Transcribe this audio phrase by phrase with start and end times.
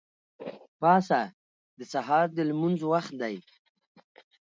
[0.79, 1.21] پاڅه!
[1.77, 3.35] د سهار د لمونځ وخت دی.